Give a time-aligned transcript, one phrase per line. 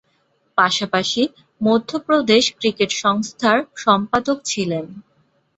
[0.57, 1.21] পাশাপাশি,
[1.61, 4.85] মধ্যপ্রদেশ ক্রিকেট সংস্থার সম্পাদক ছিলেন।